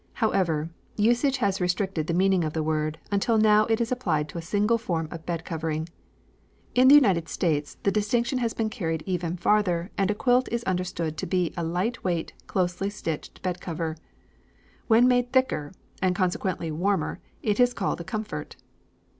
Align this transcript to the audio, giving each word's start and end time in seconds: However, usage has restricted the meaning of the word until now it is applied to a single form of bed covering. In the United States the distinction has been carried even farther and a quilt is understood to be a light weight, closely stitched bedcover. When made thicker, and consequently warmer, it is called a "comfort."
However, 0.13 0.71
usage 0.97 1.37
has 1.37 1.61
restricted 1.61 2.07
the 2.07 2.15
meaning 2.15 2.43
of 2.43 2.53
the 2.53 2.63
word 2.63 2.97
until 3.11 3.37
now 3.37 3.65
it 3.67 3.79
is 3.79 3.91
applied 3.91 4.29
to 4.29 4.39
a 4.39 4.41
single 4.41 4.79
form 4.79 5.07
of 5.11 5.27
bed 5.27 5.45
covering. 5.45 5.89
In 6.73 6.87
the 6.87 6.95
United 6.95 7.29
States 7.29 7.77
the 7.83 7.91
distinction 7.91 8.39
has 8.39 8.55
been 8.55 8.71
carried 8.71 9.03
even 9.05 9.37
farther 9.37 9.91
and 9.99 10.09
a 10.09 10.15
quilt 10.15 10.49
is 10.51 10.63
understood 10.63 11.17
to 11.17 11.27
be 11.27 11.53
a 11.55 11.63
light 11.63 12.03
weight, 12.03 12.33
closely 12.47 12.89
stitched 12.89 13.43
bedcover. 13.43 13.95
When 14.87 15.07
made 15.07 15.31
thicker, 15.31 15.71
and 16.01 16.15
consequently 16.15 16.71
warmer, 16.71 17.19
it 17.43 17.59
is 17.59 17.71
called 17.71 18.01
a 18.01 18.03
"comfort." 18.03 18.55